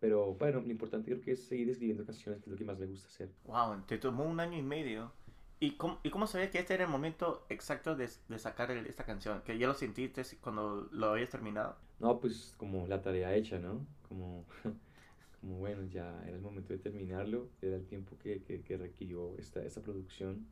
Pero 0.00 0.34
bueno, 0.34 0.60
lo 0.60 0.70
importante 0.70 1.10
creo 1.10 1.20
que 1.20 1.32
es 1.32 1.44
seguir 1.44 1.70
escribiendo 1.70 2.04
canciones, 2.04 2.40
que 2.40 2.50
es 2.50 2.52
lo 2.52 2.58
que 2.58 2.64
más 2.64 2.78
me 2.78 2.86
gusta 2.86 3.08
hacer. 3.08 3.30
Wow, 3.44 3.82
te 3.86 3.98
tomó 3.98 4.24
un 4.24 4.40
año 4.40 4.58
y 4.58 4.62
medio. 4.62 5.12
¿Y 5.60 5.72
cómo, 5.72 5.98
¿Y 6.04 6.10
cómo 6.10 6.26
sabías 6.26 6.50
que 6.50 6.58
este 6.60 6.74
era 6.74 6.84
el 6.84 6.90
momento 6.90 7.44
exacto 7.48 7.96
de, 7.96 8.08
de 8.28 8.38
sacar 8.38 8.70
el, 8.70 8.86
esta 8.86 9.04
canción? 9.04 9.42
¿Que 9.42 9.58
ya 9.58 9.66
lo 9.66 9.74
sentiste 9.74 10.22
cuando 10.40 10.88
lo 10.92 11.08
habías 11.10 11.30
terminado? 11.30 11.76
No, 11.98 12.20
pues 12.20 12.54
como 12.56 12.86
la 12.86 13.02
tarea 13.02 13.34
hecha, 13.34 13.58
¿no? 13.58 13.84
Como, 14.08 14.46
como 15.40 15.58
bueno, 15.58 15.84
ya 15.86 16.22
era 16.24 16.36
el 16.36 16.42
momento 16.42 16.72
de 16.72 16.78
terminarlo, 16.78 17.50
era 17.60 17.76
el 17.76 17.86
tiempo 17.86 18.16
que, 18.18 18.42
que, 18.44 18.62
que 18.62 18.76
requirió 18.76 19.36
esta, 19.38 19.64
esta 19.64 19.82
producción. 19.82 20.46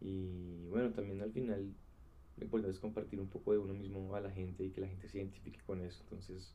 Y 0.00 0.66
bueno, 0.68 0.90
también 0.92 1.22
al 1.22 1.32
final 1.32 1.74
lo 2.36 2.44
importante 2.44 2.72
es 2.74 2.80
compartir 2.80 3.20
un 3.20 3.28
poco 3.28 3.52
de 3.52 3.58
uno 3.58 3.74
mismo 3.74 4.14
a 4.14 4.20
la 4.20 4.30
gente 4.30 4.64
y 4.64 4.70
que 4.70 4.80
la 4.80 4.88
gente 4.88 5.08
se 5.08 5.18
identifique 5.18 5.60
con 5.66 5.80
eso. 5.80 6.02
Entonces, 6.04 6.54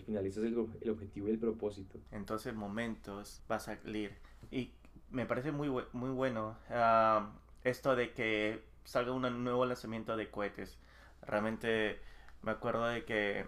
al 0.00 0.06
final 0.06 0.26
es 0.26 0.36
el, 0.36 0.68
el 0.80 0.90
objetivo 0.90 1.28
y 1.28 1.32
el 1.32 1.38
propósito. 1.38 1.98
Entonces, 2.10 2.54
momentos 2.54 3.42
va 3.50 3.56
a 3.56 3.60
salir. 3.60 4.12
¿Y 4.50 4.72
me 5.10 5.26
parece 5.26 5.52
muy, 5.52 5.68
muy 5.92 6.10
bueno 6.10 6.56
ah, 6.70 7.30
esto 7.64 7.94
de 7.94 8.12
que 8.12 8.62
salga 8.84 9.12
un 9.12 9.44
nuevo 9.44 9.64
lanzamiento 9.64 10.16
de 10.16 10.30
cohetes. 10.30 10.78
Realmente 11.22 12.00
me 12.42 12.50
acuerdo 12.50 12.86
de 12.86 13.04
que 13.04 13.46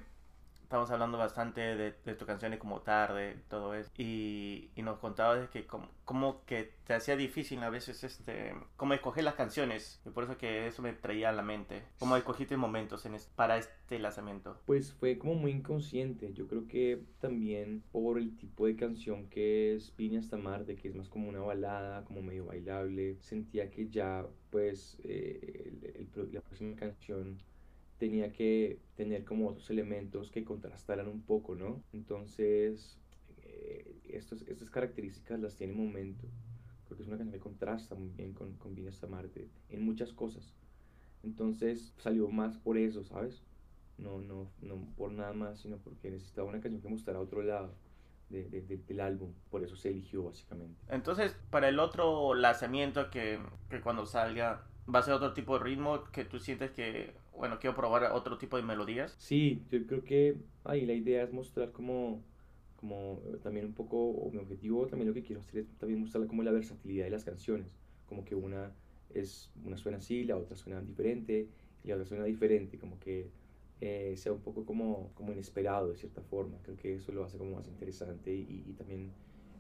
estamos 0.75 0.91
hablando 0.91 1.19
bastante 1.19 1.61
de, 1.61 1.95
de 2.05 2.15
tus 2.17 2.27
canciones 2.27 2.59
como 2.59 2.81
Tarde, 2.81 3.37
todo 3.49 3.75
eso. 3.75 3.93
Y, 3.97 4.71
y 4.75 4.83
nos 4.83 4.99
contabas 4.99 5.49
que 5.51 5.67
como, 5.67 6.45
que 6.47 6.73
te 6.85 6.95
hacía 6.95 7.15
difícil 7.15 7.63
a 7.63 7.71
veces 7.71 8.03
este, 8.03 8.53
como 8.77 8.93
escoger 8.93 9.23
las 9.23 9.35
canciones. 9.35 10.01
Y 10.05 10.11
por 10.11 10.25
eso 10.25 10.37
que 10.37 10.67
eso 10.67 10.83
me 10.83 10.93
traía 10.93 11.29
a 11.29 11.33
la 11.33 11.43
mente. 11.43 11.85
¿Cómo 12.01 12.17
escogiste 12.17 12.57
momentos 12.57 13.07
en 13.07 13.15
para 13.37 13.57
este 13.57 14.01
lanzamiento? 14.01 14.59
Pues 14.67 14.93
fue 14.93 15.17
como 15.17 15.35
muy 15.35 15.53
inconsciente. 15.53 16.33
Yo 16.33 16.49
creo 16.49 16.67
que 16.67 17.05
también 17.21 17.85
por 17.93 18.19
el 18.19 18.37
tipo 18.37 18.67
de 18.67 18.75
canción 18.75 19.29
que 19.29 19.77
es 19.77 19.95
Vine 19.97 20.19
hasta 20.19 20.37
Marte, 20.37 20.75
que 20.75 20.89
es 20.89 20.97
más 20.97 21.09
como 21.09 21.29
una 21.29 21.39
balada, 21.39 22.05
como 22.05 22.21
medio 22.21 22.47
bailable, 22.47 23.17
sentía 23.21 23.71
que 23.71 23.89
ya 23.91 24.27
pues 24.51 24.99
eh, 25.05 25.73
la 26.33 26.41
próxima 26.41 26.75
canción 26.75 27.39
tenía 27.99 28.33
que 28.33 28.81
tener 28.97 29.25
como 29.25 29.49
otros 29.49 29.71
elementos 29.71 30.31
que 30.31 30.45
contrastaran 30.45 31.09
un 31.09 31.23
poco, 31.23 31.55
¿no? 31.55 31.83
Entonces, 31.93 32.99
eh, 33.39 33.97
estos, 34.09 34.43
estas 34.43 34.71
características 34.71 35.41
las 35.41 35.57
tiene 35.57 35.73
Momento. 35.73 36.27
Creo 36.87 36.97
que 36.97 37.03
es 37.03 37.09
una 37.09 37.17
canción 37.17 37.33
que 37.35 37.43
contrasta 37.43 37.95
muy 37.95 38.11
bien 38.11 38.33
con, 38.33 38.55
con 38.55 38.77
hasta 38.89 39.07
Marte 39.07 39.49
en 39.71 39.85
muchas 39.85 40.13
cosas. 40.13 40.55
Entonces 41.23 41.95
salió 41.99 42.29
más 42.29 42.59
por 42.59 42.77
eso, 42.77 43.05
¿sabes? 43.05 43.43
No, 43.97 44.21
no, 44.21 44.51
no 44.61 44.87
por 44.97 45.13
nada 45.13 45.33
más, 45.33 45.61
sino 45.61 45.79
porque 45.79 46.11
necesitaba 46.11 46.49
una 46.49 46.61
canción 46.61 46.83
que 46.83 46.89
mostrara 46.89 47.21
otro 47.21 47.43
lado 47.43 47.75
de, 48.29 48.61
del 48.61 49.01
álbum. 49.01 49.33
Por 49.51 49.63
eso 49.63 49.77
se 49.77 49.91
eligió, 49.91 50.25
básicamente. 50.25 50.79
Entonces, 50.89 51.37
para 51.51 51.69
el 51.69 51.79
otro 51.79 52.35
lanzamiento 52.35 53.11
que, 53.11 53.39
que 53.71 53.81
cuando 53.81 54.05
salga, 54.05 54.67
va 54.93 54.99
a 54.99 55.03
ser 55.03 55.15
otro 55.15 55.33
tipo 55.33 55.57
de 55.59 55.65
ritmo 55.65 56.05
que 56.13 56.25
tú 56.25 56.39
sientes 56.39 56.73
que 56.73 57.15
bueno, 57.37 57.59
quiero 57.59 57.77
probar 57.77 58.05
otro 58.13 58.39
tipo 58.39 58.57
de 58.57 58.63
melodías. 58.63 59.19
Sí, 59.19 59.63
yo 59.71 59.87
creo 59.87 60.05
que 60.05 60.37
ahí 60.65 60.85
la 60.87 60.93
idea 60.93 61.23
es 61.23 61.33
mostrar 61.33 61.73
como, 61.73 62.23
como 62.77 63.23
eh, 63.27 63.39
también 63.43 63.67
un 63.67 63.75
poco, 63.75 63.97
o 64.11 64.31
mi 64.31 64.39
objetivo 64.39 64.87
también 64.87 65.09
lo 65.09 65.15
que 65.15 65.23
quiero 65.23 65.41
hacer 65.41 65.61
es 65.61 65.79
también 65.79 66.01
mostrar 66.01 66.27
como 66.27 66.43
la 66.43 66.53
versatilidad 66.53 67.05
de 67.05 67.11
las 67.11 67.25
canciones, 67.25 67.69
como 68.07 68.25
que 68.25 68.35
una 68.35 68.73
es 69.11 69.53
una 69.65 69.77
suena 69.77 69.99
así, 69.99 70.25
la 70.25 70.37
otra 70.37 70.57
suena 70.57 70.81
diferente 70.83 71.49
y 71.85 71.89
la 71.89 71.95
otra 71.95 72.07
suena 72.07 72.25
diferente, 72.25 72.79
como 72.79 72.99
que 72.99 73.31
eh, 73.81 74.15
sea 74.17 74.33
un 74.33 74.41
poco 74.43 74.65
como, 74.67 75.13
como 75.15 75.33
inesperado 75.33 75.89
de 75.91 75.97
cierta 75.97 76.23
forma. 76.23 76.59
Creo 76.63 76.77
que 76.77 76.95
eso 76.97 77.13
lo 77.13 77.25
hace 77.25 77.39
como 77.39 77.57
más 77.57 77.69
interesante 77.69 78.35
y, 78.35 78.65
y 78.67 78.73
también 78.75 79.13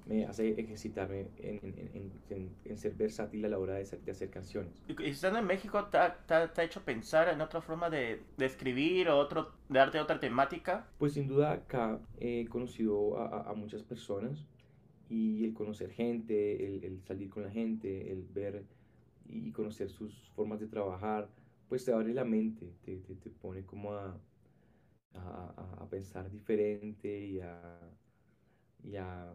me 0.06 0.26
hace 0.26 0.60
ejercitarme 0.60 1.28
en, 1.38 1.60
en, 1.62 2.12
en, 2.30 2.50
en, 2.64 2.78
ser 2.78 2.94
versátil 2.94 3.44
a 3.44 3.48
la 3.48 3.58
hora 3.58 3.74
de, 3.74 3.84
de 3.84 4.10
hacer 4.10 4.30
canciones. 4.30 4.82
¿Y 4.86 5.04
estando 5.04 5.38
en 5.38 5.46
México 5.46 5.86
te 5.86 5.98
ha, 5.98 6.52
hecho 6.62 6.82
pensar 6.84 7.28
en 7.28 7.40
otra 7.40 7.62
forma 7.62 7.88
de, 7.88 8.20
de, 8.36 8.46
escribir 8.46 9.08
o 9.08 9.18
otro, 9.18 9.52
de 9.68 9.78
darte 9.78 9.98
otra 9.98 10.20
temática? 10.20 10.86
Pues 10.98 11.14
sin 11.14 11.26
duda 11.26 11.52
acá 11.52 12.00
he 12.18 12.46
conocido 12.48 13.18
a, 13.18 13.50
a, 13.50 13.54
muchas 13.54 13.82
personas 13.82 14.46
y 15.08 15.44
el 15.44 15.54
conocer 15.54 15.90
gente, 15.90 16.66
el, 16.66 16.84
el, 16.84 17.02
salir 17.02 17.30
con 17.30 17.44
la 17.44 17.50
gente, 17.50 18.12
el 18.12 18.24
ver 18.24 18.64
y 19.26 19.52
conocer 19.52 19.88
sus 19.88 20.30
formas 20.34 20.60
de 20.60 20.66
trabajar, 20.66 21.30
pues 21.68 21.84
te 21.84 21.92
abre 21.92 22.12
la 22.12 22.24
mente, 22.24 22.74
te, 22.84 22.98
te, 22.98 23.14
te 23.14 23.30
pone 23.30 23.64
como 23.64 23.94
a, 23.94 24.20
a, 25.14 25.78
a, 25.78 25.88
pensar 25.88 26.30
diferente 26.30 27.26
y 27.26 27.40
a, 27.40 27.80
y 28.82 28.96
a 28.96 29.32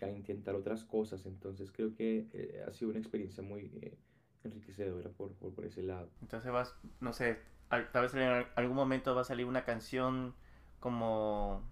a 0.00 0.10
intentar 0.10 0.54
otras 0.54 0.84
cosas. 0.84 1.26
Entonces 1.26 1.70
creo 1.72 1.94
que 1.94 2.26
eh, 2.32 2.64
ha 2.66 2.72
sido 2.72 2.90
una 2.90 3.00
experiencia 3.00 3.42
muy 3.42 3.70
eh, 3.82 3.96
enriquecedora 4.44 5.10
por, 5.10 5.32
por, 5.34 5.52
por, 5.54 5.64
ese 5.64 5.82
lado. 5.82 6.10
Entonces 6.22 6.50
vas, 6.52 6.74
no 7.00 7.12
sé, 7.12 7.38
tal 7.68 8.02
vez 8.02 8.14
en 8.14 8.46
algún 8.54 8.76
momento 8.76 9.14
va 9.14 9.22
a 9.22 9.24
salir 9.24 9.46
una 9.46 9.64
canción 9.64 10.34
como 10.78 11.62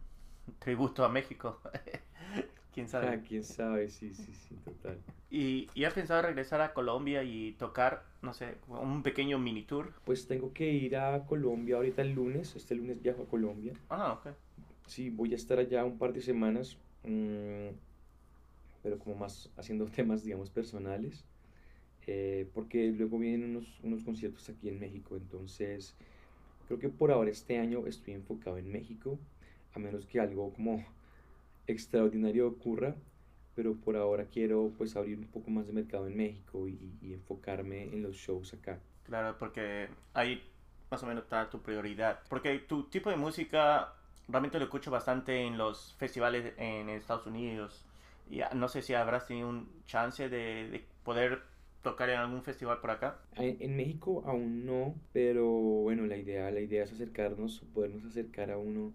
tributo 0.58 1.04
a 1.04 1.08
México. 1.08 1.60
¿Quién 2.72 2.88
sabe? 2.88 3.08
Ah, 3.08 3.22
quién 3.26 3.42
sabe, 3.42 3.88
sí, 3.88 4.14
sí, 4.14 4.32
sí, 4.32 4.54
total. 4.64 4.98
¿Y, 5.30 5.68
¿Y 5.74 5.84
has 5.84 5.94
pensado 5.94 6.22
regresar 6.22 6.60
a 6.60 6.72
Colombia 6.72 7.22
y 7.22 7.52
tocar, 7.52 8.04
no 8.22 8.32
sé, 8.32 8.56
un 8.68 9.02
pequeño 9.02 9.38
mini 9.38 9.62
tour? 9.62 9.92
Pues 10.04 10.26
tengo 10.26 10.52
que 10.52 10.70
ir 10.70 10.96
a 10.96 11.26
Colombia 11.26 11.76
ahorita 11.76 12.02
el 12.02 12.12
lunes, 12.12 12.56
este 12.56 12.74
lunes 12.74 13.02
viajo 13.02 13.24
a 13.24 13.28
Colombia. 13.28 13.72
Ah, 13.90 14.12
ok. 14.12 14.34
Sí, 14.86 15.10
voy 15.10 15.32
a 15.32 15.36
estar 15.36 15.58
allá 15.58 15.84
un 15.84 15.98
par 15.98 16.12
de 16.12 16.22
semanas. 16.22 16.78
Mmm, 17.02 17.68
pero 18.82 18.98
como 18.98 19.16
más 19.16 19.50
haciendo 19.56 19.86
temas, 19.96 20.24
digamos, 20.24 20.50
personales, 20.50 21.24
eh, 22.06 22.48
porque 22.54 22.88
luego 22.92 23.18
vienen 23.18 23.50
unos, 23.50 23.80
unos 23.82 24.02
conciertos 24.04 24.48
aquí 24.48 24.68
en 24.68 24.78
México, 24.78 25.16
entonces 25.16 25.94
creo 26.66 26.78
que 26.78 26.88
por 26.88 27.10
ahora 27.10 27.30
este 27.30 27.58
año 27.58 27.86
estoy 27.86 28.14
enfocado 28.14 28.58
en 28.58 28.70
México, 28.70 29.18
a 29.74 29.78
menos 29.78 30.06
que 30.06 30.20
algo 30.20 30.52
como 30.52 30.84
extraordinario 31.66 32.48
ocurra, 32.48 32.96
pero 33.54 33.74
por 33.74 33.96
ahora 33.96 34.26
quiero 34.26 34.72
pues 34.78 34.96
abrir 34.96 35.18
un 35.18 35.26
poco 35.26 35.50
más 35.50 35.66
de 35.66 35.72
mercado 35.72 36.06
en 36.06 36.16
México 36.16 36.68
y, 36.68 36.96
y 37.02 37.12
enfocarme 37.12 37.84
en 37.84 38.02
los 38.02 38.16
shows 38.16 38.54
acá. 38.54 38.78
Claro, 39.04 39.36
porque 39.38 39.88
ahí 40.14 40.42
más 40.90 41.02
o 41.02 41.06
menos 41.06 41.24
está 41.24 41.48
tu 41.50 41.60
prioridad, 41.60 42.20
porque 42.28 42.58
tu 42.60 42.84
tipo 42.84 43.10
de 43.10 43.16
música 43.16 43.92
realmente 44.28 44.58
lo 44.58 44.64
escucho 44.64 44.90
bastante 44.90 45.42
en 45.42 45.58
los 45.58 45.94
festivales 45.98 46.54
en 46.58 46.88
Estados 46.88 47.26
Unidos 47.26 47.87
ya, 48.30 48.50
no 48.54 48.68
sé 48.68 48.82
si 48.82 48.94
habrás 48.94 49.26
tenido 49.26 49.48
un 49.48 49.82
chance 49.84 50.28
de, 50.28 50.68
de 50.70 50.84
poder 51.02 51.42
tocar 51.82 52.10
en 52.10 52.18
algún 52.18 52.42
festival 52.42 52.80
por 52.80 52.90
acá? 52.90 53.18
En, 53.36 53.76
México 53.76 54.22
aún 54.26 54.66
no, 54.66 54.94
pero 55.12 55.46
bueno, 55.46 56.06
la 56.06 56.16
idea, 56.16 56.50
la 56.50 56.60
idea 56.60 56.84
es 56.84 56.92
acercarnos, 56.92 57.60
podernos 57.74 58.04
acercar 58.04 58.50
a 58.50 58.58
uno 58.58 58.92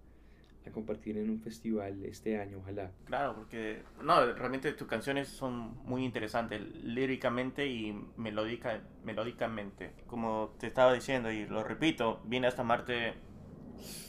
a 0.65 0.71
compartir 0.71 1.17
en 1.17 1.29
un 1.29 1.41
festival 1.41 2.05
este 2.05 2.37
año, 2.37 2.59
ojalá. 2.59 2.91
Claro, 3.05 3.35
porque 3.35 3.81
no, 4.01 4.25
realmente 4.33 4.71
tus 4.73 4.87
canciones 4.87 5.27
son 5.27 5.75
muy 5.83 6.05
interesantes, 6.05 6.61
líricamente 6.83 7.67
y 7.67 7.93
melódica, 8.15 8.81
melódicamente. 9.03 9.91
Como 10.07 10.53
te 10.59 10.67
estaba 10.67 10.93
diciendo 10.93 11.31
y 11.31 11.45
lo 11.47 11.63
repito, 11.63 12.21
Viene 12.25 12.47
hasta 12.47 12.63
Marte 12.63 13.13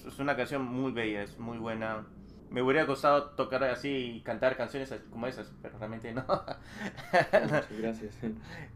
es 0.07 0.19
una 0.21 0.37
canción 0.37 0.63
muy 0.63 0.93
bella, 0.93 1.23
es 1.23 1.39
muy 1.39 1.59
buena 1.59 2.07
me 2.51 2.63
hubiera 2.63 2.85
gustado 2.85 3.31
tocar 3.31 3.65
así 3.65 3.89
y 3.89 4.21
cantar 4.23 4.57
canciones 4.57 4.95
como 5.11 5.27
esas, 5.27 5.53
pero 5.63 5.79
realmente 5.79 6.13
no. 6.13 6.25
Muchas 7.43 7.71
gracias. 7.79 8.19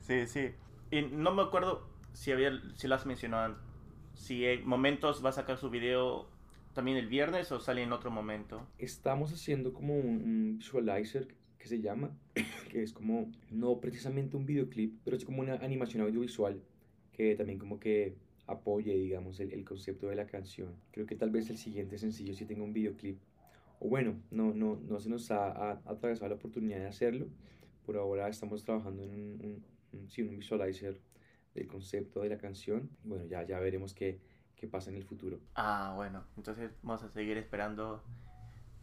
Sí, 0.00 0.26
sí. 0.26 0.50
Y 0.90 1.02
no 1.02 1.32
me 1.32 1.42
acuerdo 1.42 1.88
si 2.12 2.32
había, 2.32 2.52
si 2.75 2.88
lo 2.88 2.94
has 2.94 3.06
mencionado, 3.06 3.56
si 4.14 4.44
en 4.44 4.66
momentos 4.66 5.25
va 5.25 5.30
a 5.30 5.32
sacar 5.32 5.58
su 5.58 5.70
video 5.70 6.28
también 6.72 6.96
el 6.96 7.08
viernes 7.08 7.50
o 7.52 7.60
sale 7.60 7.82
en 7.82 7.92
otro 7.92 8.10
momento. 8.10 8.66
Estamos 8.78 9.32
haciendo 9.32 9.72
como 9.72 9.96
un, 9.96 10.58
visualizer 10.58 11.28
que 11.58 11.66
se 11.66 11.80
llama, 11.80 12.16
que 12.70 12.82
es 12.82 12.92
como, 12.92 13.30
no 13.50 13.80
precisamente 13.80 14.37
un 14.37 14.46
videoclip, 14.46 14.98
pero 15.04 15.16
es 15.16 15.25
como 15.25 15.40
una 15.40 15.54
animación 15.54 16.02
audiovisual 16.02 16.62
que 17.12 17.34
también 17.34 17.58
como 17.58 17.80
que 17.80 18.14
apoye, 18.46 18.96
digamos, 18.96 19.40
el, 19.40 19.52
el 19.52 19.64
concepto 19.64 20.06
de 20.06 20.14
la 20.16 20.26
canción. 20.26 20.76
Creo 20.92 21.04
que 21.04 21.16
tal 21.16 21.30
vez 21.30 21.50
el 21.50 21.58
siguiente 21.58 21.98
sencillo 21.98 22.32
sí 22.32 22.44
tenga 22.44 22.62
un 22.62 22.72
videoclip 22.72 23.18
o 23.80 23.88
bueno, 23.88 24.20
no, 24.30 24.52
no, 24.54 24.76
no 24.76 25.00
se 25.00 25.08
nos 25.08 25.30
ha, 25.30 25.73
atravesado 25.85 26.28
la 26.28 26.35
oportunidad 26.35 26.78
de 26.78 26.87
hacerlo. 26.87 27.26
Por 27.85 27.97
ahora 27.97 28.28
estamos 28.28 28.64
trabajando 28.64 29.02
en 29.02 29.11
un, 29.11 29.64
un, 29.92 30.08
un 30.28 30.38
visualizer 30.38 31.00
del 31.54 31.66
concepto 31.66 32.20
de 32.20 32.30
la 32.30 32.38
canción. 32.38 32.90
Bueno, 33.04 33.25
ya, 33.26 33.44
ya 33.44 33.58
veremos 33.61 33.94
qué, 33.94 34.20
qué 34.56 34.66
pasa 34.66 34.90
en 34.90 34.97
el 34.97 35.04
futuro. 35.04 35.40
Ah, 35.54 35.92
bueno, 35.97 36.25
entonces 36.37 36.70
vamos 36.82 37.02
a 37.02 37.08
seguir 37.08 37.38
esperando 37.38 38.02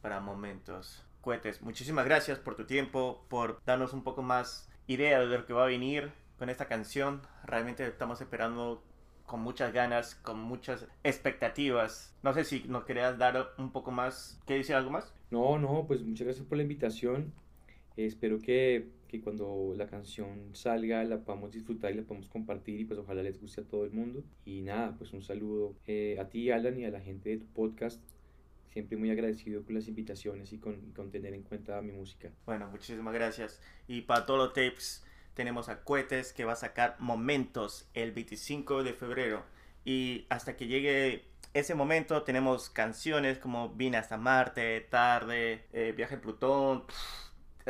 para 0.01 0.19
momentos. 0.19 1.05
Cohetes, 1.21 1.61
muchísimas 1.61 2.05
gracias 2.05 2.39
por 2.39 2.55
tu 2.55 2.65
tiempo, 2.65 3.25
por 3.29 3.61
darnos 3.65 3.93
un 3.93 4.03
poco 4.03 4.21
más 4.21 4.69
idea 4.87 5.19
de 5.19 5.25
lo 5.25 5.45
que 5.45 5.53
va 5.53 5.63
a 5.63 5.67
venir 5.67 6.11
con 6.37 6.49
esta 6.49 6.67
canción. 6.67 7.21
Realmente 7.43 7.85
estamos 7.87 8.21
esperando 8.21 8.83
con 9.25 9.41
muchas 9.41 9.73
ganas, 9.73 10.15
con 10.15 10.39
muchas 10.39 10.87
expectativas. 11.03 12.15
No 12.23 12.33
sé 12.33 12.43
si 12.43 12.63
nos 12.67 12.85
querías 12.85 13.17
dar 13.17 13.49
un 13.57 13.71
poco 13.71 13.91
más, 13.91 14.39
¿qué 14.45 14.55
decir 14.55 14.75
algo 14.75 14.91
más? 14.91 15.13
No, 15.31 15.57
no, 15.57 15.85
pues 15.87 16.03
muchas 16.03 16.25
gracias 16.25 16.45
por 16.45 16.57
la 16.57 16.63
invitación. 16.63 17.33
espero 17.97 18.39
que, 18.41 18.89
que, 19.07 19.21
cuando 19.21 19.73
la 19.75 19.87
canción 19.87 20.51
salga 20.53 21.03
la 21.03 21.19
podamos 21.19 21.51
disfrutar 21.53 21.91
y 21.91 21.95
la 21.95 22.03
podamos 22.03 22.29
compartir 22.29 22.79
y 22.79 22.85
pues 22.85 22.99
ojalá 22.99 23.23
les 23.23 23.39
guste 23.39 23.61
a 23.61 23.63
todo 23.63 23.85
el 23.85 23.91
mundo. 23.91 24.23
Y 24.45 24.61
nada, 24.61 24.95
pues 24.97 25.13
un 25.13 25.21
saludo 25.21 25.75
eh, 25.87 26.17
a 26.19 26.29
ti, 26.29 26.51
Alan, 26.51 26.79
y 26.79 26.85
a 26.85 26.91
la 26.91 27.01
gente 27.01 27.29
de 27.29 27.37
tu 27.37 27.47
podcast. 27.47 28.01
Siempre 28.69 28.97
muy 28.97 29.09
agradecido 29.09 29.63
con 29.63 29.73
las 29.73 29.87
invitaciones 29.87 30.51
y 30.51 30.57
con, 30.57 30.91
con 30.91 31.09
tener 31.09 31.33
en 31.33 31.43
cuenta 31.43 31.81
mi 31.81 31.93
música. 31.93 32.31
Bueno, 32.45 32.69
muchísimas 32.69 33.13
gracias. 33.13 33.61
Y 33.87 34.01
para 34.01 34.25
todos 34.25 34.39
los 34.39 34.53
tapes 34.53 35.05
tenemos 35.35 35.69
a 35.69 35.83
Cohetes 35.83 36.33
que 36.33 36.45
va 36.45 36.53
a 36.53 36.57
sacar 36.57 36.95
Momentos 36.99 37.87
el 37.93 38.11
25 38.11 38.83
de 38.83 38.93
febrero. 38.93 39.43
Y 39.83 40.25
hasta 40.29 40.55
que 40.55 40.67
llegue 40.67 41.25
ese 41.53 41.73
momento 41.73 42.23
tenemos 42.23 42.69
canciones 42.69 43.37
como 43.37 43.69
Vine 43.69 43.97
hasta 43.97 44.17
Marte, 44.17 44.81
Tarde, 44.89 45.65
eh, 45.71 45.93
Viaje 45.95 46.15
en 46.15 46.21
Plutón. 46.21 46.83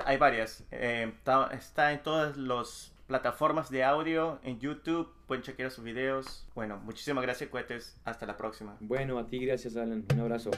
hay 0.05 0.17
varias. 0.17 0.63
Eh, 0.71 1.11
está, 1.17 1.49
está 1.53 1.91
en 1.91 2.01
todas 2.01 2.37
las 2.37 2.93
plataformas 3.07 3.69
de 3.69 3.83
audio, 3.83 4.39
en 4.43 4.59
YouTube. 4.59 5.13
Pueden 5.27 5.43
chequear 5.43 5.71
sus 5.71 5.83
videos. 5.83 6.47
Bueno, 6.55 6.77
muchísimas 6.77 7.23
gracias, 7.23 7.49
cohetes. 7.49 7.99
Hasta 8.05 8.25
la 8.25 8.37
próxima. 8.37 8.75
Bueno, 8.79 9.19
a 9.19 9.27
ti 9.27 9.45
gracias, 9.45 9.75
Alan. 9.75 10.05
Un 10.13 10.19
abrazo. 10.19 10.51